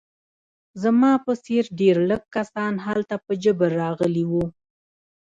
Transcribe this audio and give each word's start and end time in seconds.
زما 0.83 1.11
په 1.25 1.31
څېر 1.45 1.63
ډېر 1.79 1.95
لږ 2.09 2.21
کسان 2.35 2.73
هلته 2.85 3.15
په 3.25 3.31
جبر 3.43 3.69
راغلي 3.81 4.23
وو 4.31 4.45